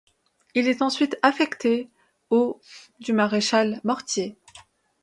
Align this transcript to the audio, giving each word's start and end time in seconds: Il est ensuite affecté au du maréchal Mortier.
Il 0.55 0.67
est 0.67 0.81
ensuite 0.81 1.15
affecté 1.21 1.91
au 2.31 2.59
du 2.99 3.13
maréchal 3.13 3.79
Mortier. 3.83 4.35